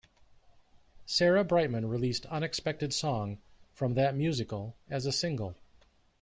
[1.05, 3.37] Sarah Brightman released "Unexpected Song",
[3.71, 5.55] from that musical, as a single.